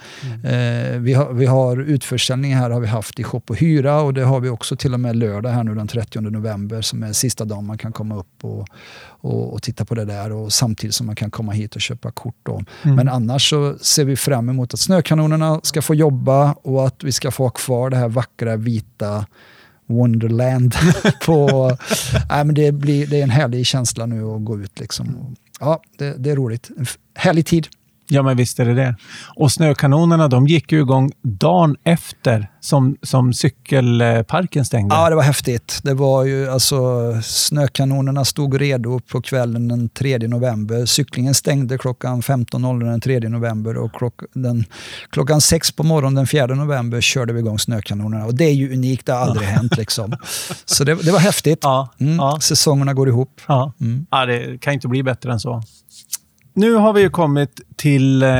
[0.44, 4.14] Eh, vi, har, vi har utförsäljning här har vi haft i shop och hyra och
[4.14, 7.12] det har vi också till och med lördag här nu den 30 november som är
[7.12, 8.66] sista dagen man kan komma upp och,
[9.04, 12.10] och, och titta på det där och samtidigt som man kan komma hit och köpa
[12.10, 12.36] kort.
[12.42, 12.62] Då.
[12.82, 17.12] Men annars så ser vi fram emot att snökanonerna ska få jobba och att vi
[17.12, 19.26] ska få ha kvar det här vackra vita
[19.86, 20.74] Wonderland.
[21.26, 21.76] på,
[22.30, 24.80] nej, men det, blir, det är en härlig känsla nu att gå ut.
[24.80, 25.36] Liksom.
[25.60, 26.70] Ja, det, det är roligt.
[26.78, 27.68] En härlig tid.
[28.12, 28.96] Ja, men visst är det det.
[29.36, 34.94] Och snökanonerna, de gick ju igång dagen efter som, som cykelparken stängde.
[34.94, 35.80] Ja, det var häftigt.
[35.82, 36.78] Det var ju alltså
[37.22, 40.86] snökanonerna stod redo på kvällen den 3 november.
[40.86, 44.64] Cyklingen stängde klockan 15.00 den 3 november och klock, den,
[45.10, 48.26] klockan 6 på morgonen den 4 november körde vi igång snökanonerna.
[48.26, 50.16] Och det är ju unikt, det har aldrig hänt liksom.
[50.64, 51.58] Så det, det var häftigt.
[51.62, 52.38] Ja, Mm, ja.
[52.40, 53.40] Säsongerna går ihop.
[53.48, 53.72] Ja.
[53.80, 54.06] Mm.
[54.10, 55.62] ja, det kan inte bli bättre än så.
[56.54, 58.30] Nu har vi ju kommit till eh,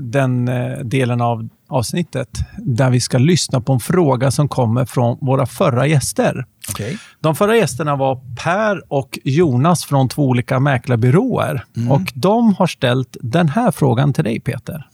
[0.00, 5.18] den eh, delen av avsnittet där vi ska lyssna på en fråga som kommer från
[5.20, 6.46] våra förra gäster.
[6.70, 6.98] Okej.
[7.20, 11.64] De förra gästerna var Per och Jonas från två olika mäklarbyråer.
[11.90, 14.88] Och de har ställt den här frågan till dig, Peter.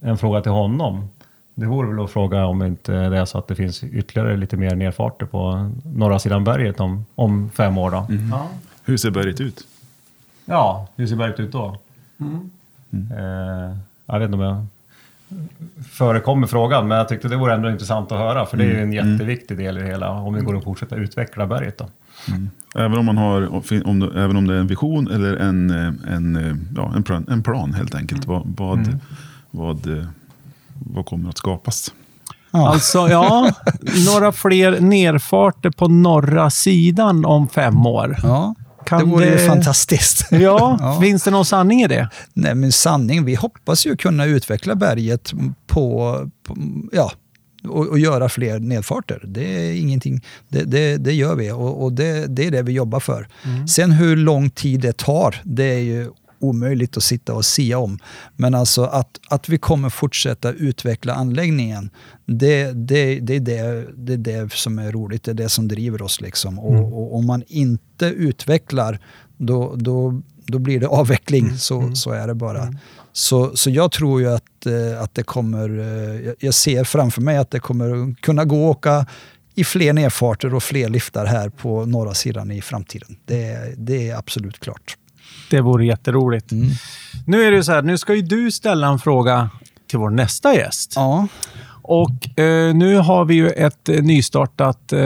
[0.00, 1.08] En fråga till honom.
[1.54, 4.56] Det vore väl att fråga om inte det är så att det finns ytterligare lite
[4.56, 7.90] mer nedfarter på norra sidan berget om, om fem år.
[7.90, 8.06] Då.
[8.30, 8.48] Ja.
[8.84, 9.66] Hur ser berget ut?
[10.44, 11.76] ja, hur ser berget ut då?
[12.20, 13.76] Eh,
[14.06, 14.66] jag vet inte om jag
[15.90, 18.82] förekommer frågan, men jag tyckte det vore ändå intressant att höra, för det är ju
[18.82, 21.78] en jätteviktig del i det hela, om vi går att fortsätta utveckla berget.
[21.78, 21.86] Då.
[22.74, 25.70] Även om, man har, om det, även om det är en vision eller en,
[26.08, 28.26] en, ja, en, plan, en plan helt enkelt.
[28.26, 29.00] Vad, vad,
[29.50, 30.04] vad, eh,
[30.92, 31.94] vad kommer att skapas?
[32.50, 32.68] Ja.
[32.68, 33.50] Alltså, ja,
[34.06, 38.16] några fler nerfarter på norra sidan om fem år.
[38.22, 38.54] Ja,
[38.86, 40.26] Kan det vore det- ju fantastiskt.
[40.30, 40.98] Ja, Ja.
[41.02, 42.08] finns det någon sanning i det?
[42.32, 45.32] Nej, men sanning, vi hoppas ju kunna utveckla berget
[45.66, 46.56] på, på
[46.92, 47.12] ja,
[47.68, 49.22] och, och göra fler nedfarter.
[49.26, 52.72] Det är ingenting, det, det, det gör vi och, och det, det är det vi
[52.72, 53.28] jobbar för.
[53.68, 57.98] Sen hur lång tid det tar, det är ju omöjligt att sitta och sia om.
[58.36, 61.90] Men alltså att, att vi kommer fortsätta utveckla anläggningen,
[62.26, 65.68] det, det, det, är det, det är det som är roligt, det är det som
[65.68, 66.20] driver oss.
[66.20, 66.58] Liksom.
[66.58, 68.98] Och, och om man inte utvecklar,
[69.36, 71.58] då, då, då blir det avveckling.
[71.58, 72.74] Så, så är det bara.
[73.12, 77.20] Så, så jag tror ju att, eh, att det kommer, eh, jag- jag ser framför
[77.22, 79.06] mig att det kommer kunna gå att åka
[79.54, 83.16] i fler nedfarter och fler liftar här på norra sidan i framtiden.
[83.24, 84.96] Det, det är absolut klart.
[85.50, 86.52] Det vore jätteroligt.
[86.52, 86.68] Mm.
[87.26, 89.50] Nu är det så här, nu ska ju du ställa en fråga
[89.90, 90.92] till vår nästa gäst.
[90.96, 91.28] Ja,
[91.82, 94.98] Och eh, nu har vi ju ett eh, nystartat eh,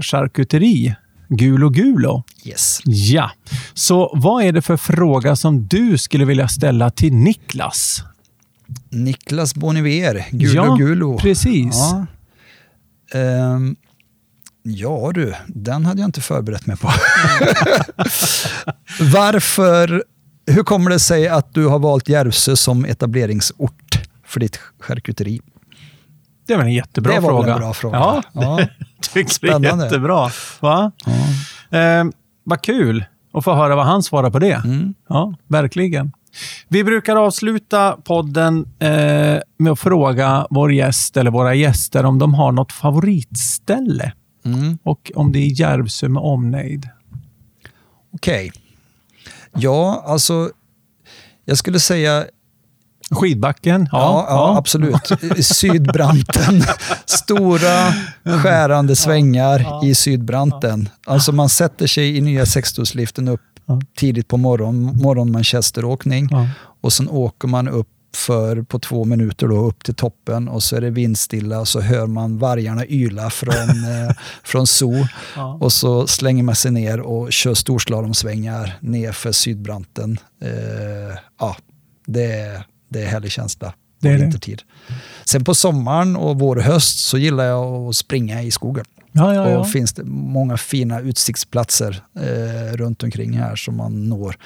[0.00, 0.94] charkuteri,
[1.28, 2.22] Gulo Gulo.
[2.44, 2.80] yes.
[2.84, 3.30] Ja,
[3.74, 8.02] så vad är det för fråga som du skulle vilja ställa till Niklas?
[8.90, 11.18] Niklas Boniver, Gulo Ja, Gulo.
[11.18, 11.74] precis.
[11.74, 12.06] Ja.
[13.18, 13.76] Ehm,
[14.62, 16.86] ja du, den hade jag inte förberett mig på.
[19.00, 20.04] Varför,
[20.46, 25.40] hur kommer det sig att du har valt Järvsö som etableringsort för ditt charkuteri?
[26.46, 27.52] Det var en jättebra det var fråga.
[27.52, 27.96] en bra fråga?
[27.96, 28.60] Ja, ja.
[29.14, 29.84] det Spännande.
[29.84, 30.30] jättebra.
[30.60, 30.92] Va?
[31.04, 31.78] ja.
[31.78, 32.04] Eh,
[32.44, 34.62] vad kul att få höra vad han svarar på det.
[34.64, 34.94] Mm.
[35.08, 36.12] Ja, verkligen.
[36.68, 38.88] Vi brukar avsluta podden eh,
[39.58, 44.12] med att fråga vår gäst eller våra gäster om de har något favoritställe
[44.44, 44.78] Mm.
[44.82, 46.88] och om det är Järvsö med omnejd.
[48.14, 48.52] Okej.
[49.54, 50.50] Ja, alltså,
[51.44, 52.24] jag skulle säga
[53.10, 53.88] Skidbacken?
[53.92, 55.12] Ja, ja, absolut.
[55.44, 56.62] Sydbranten.
[57.06, 57.92] Stora
[58.42, 60.88] skärande svängar i sydbranten.
[61.06, 63.80] Alltså man sätter sig i nya sexstolsliften upp Ja.
[63.96, 66.48] tidigt på morgon, morgon Manchesteråkning Ja.
[66.80, 70.76] och sen åker man upp för på två minuter då upp till toppen och så
[70.76, 73.54] är det vindstilla och så hör man vargarna yla från,
[74.08, 75.58] eh, från zoo Ja.
[75.60, 80.18] och så slänger man sig ner och kör storslalomsvängar ner för sydbranten.
[80.42, 81.56] Eh, ja,
[82.06, 84.18] det är, det är härlig känsla Det är det.
[84.18, 84.62] vintertid.
[85.24, 88.84] Sen på sommaren och vår och höst så gillar jag att springa i skogen.
[89.14, 89.58] Ja, ja, ja.
[89.58, 94.36] Och finns det många fina utsiktsplatser eh, runt omkring här som man når.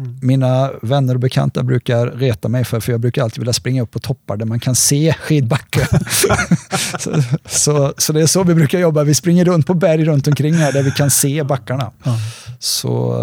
[0.00, 0.18] Mm.
[0.22, 3.90] Mina vänner och bekanta brukar reta mig för, för jag brukar alltid vilja springa upp
[3.90, 5.86] på toppar där man kan se skidbacken.
[6.10, 9.04] så, så, så det är så vi brukar jobba.
[9.04, 11.90] Vi springer runt på berg runt omkring här där vi kan se backarna.
[12.02, 12.16] Ja.
[12.58, 13.14] Så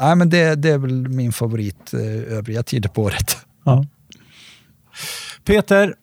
[0.00, 3.36] nej, men det, det är väl min favorit eh, övriga tider på året.
[3.64, 3.86] Ja.
[5.44, 5.94] Peter,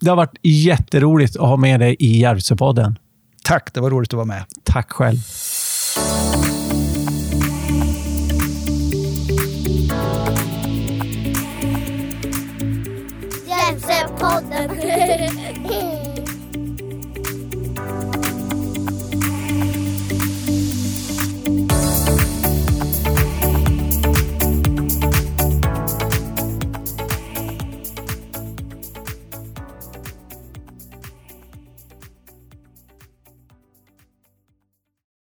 [0.00, 2.98] det har varit jätteroligt att ha med dig i Järvsöpodden.
[3.44, 4.44] Tack, det var roligt att vara med.
[4.64, 5.18] Tack själv.